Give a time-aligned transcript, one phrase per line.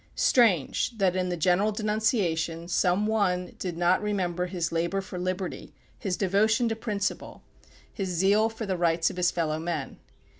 [0.15, 5.73] Strange, that in the general denunciation some one did not remember his labor for liberty,
[5.99, 7.43] his devotion to principle,
[7.93, 9.99] his zeal for the rights of his fellow men.